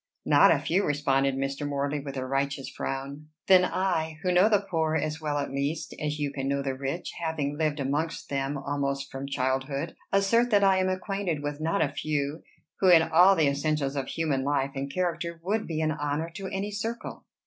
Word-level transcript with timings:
"Not 0.25 0.49
a 0.49 0.57
few," 0.57 0.83
responded 0.83 1.35
Mr. 1.35 1.69
Morley 1.69 1.99
with 1.99 2.17
a 2.17 2.25
righteous 2.25 2.67
frown. 2.67 3.27
"Then 3.45 3.63
I, 3.63 4.17
who 4.23 4.31
know 4.31 4.49
the 4.49 4.65
poor 4.67 4.95
as 4.95 5.21
well 5.21 5.37
at 5.37 5.51
least 5.51 5.93
as 6.01 6.17
you 6.17 6.31
can 6.31 6.47
know 6.47 6.63
the 6.63 6.73
rich, 6.73 7.13
having 7.23 7.55
lived 7.55 7.79
amongst 7.79 8.27
them 8.27 8.57
almost 8.57 9.11
from 9.11 9.27
childhood, 9.27 9.95
assert 10.11 10.49
that 10.49 10.63
I 10.63 10.77
am 10.79 10.89
acquainted 10.89 11.43
with 11.43 11.61
not 11.61 11.83
a 11.83 11.93
few, 11.93 12.41
who, 12.79 12.89
in 12.89 13.03
all 13.03 13.35
the 13.35 13.47
essentials 13.47 13.95
of 13.95 14.07
human 14.07 14.43
life 14.43 14.71
and 14.73 14.91
character, 14.91 15.39
would 15.43 15.67
be 15.67 15.81
an 15.81 15.91
honor 15.91 16.31
to 16.33 16.47
any 16.47 16.71
circle." 16.71 17.25